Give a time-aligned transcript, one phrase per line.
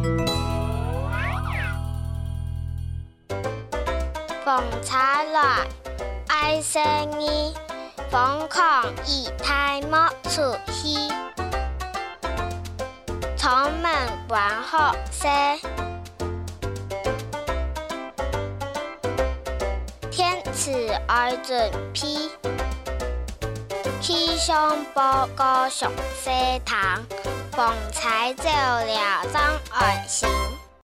[0.00, 0.24] 来了
[4.44, 4.64] 凤
[5.32, 5.66] 来
[6.28, 6.82] 爱生
[7.20, 7.52] 意
[8.10, 11.08] 逢狂一台莫出息
[13.36, 13.90] 长门
[14.28, 15.30] 关后生
[20.10, 22.30] 天赐爱准批。
[24.02, 26.30] 气象博高上西
[26.64, 27.00] 堂
[27.52, 29.51] 风采照了张。
[29.82, 30.51] 张安心。